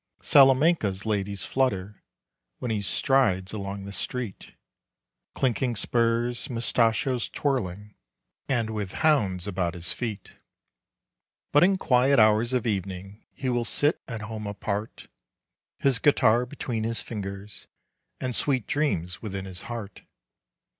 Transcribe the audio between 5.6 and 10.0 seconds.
spurs, mustachoes twirling, And with hounds about his